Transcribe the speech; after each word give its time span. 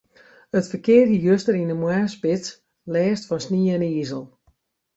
It 0.59 0.67
ferkear 0.71 1.05
hie 1.11 1.21
juster 1.25 1.55
yn 1.59 1.71
de 1.71 1.75
moarnsspits 1.81 2.47
lêst 2.93 3.27
fan 3.29 3.43
snie 3.45 3.71
en 3.75 3.87
izel. 4.01 4.23